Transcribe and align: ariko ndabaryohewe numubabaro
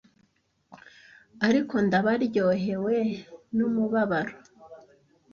ariko 1.47 1.75
ndabaryohewe 1.85 2.95
numubabaro 3.55 4.33